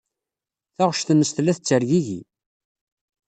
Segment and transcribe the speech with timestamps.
[0.75, 2.21] Taɣect-nnes tella tettergigi.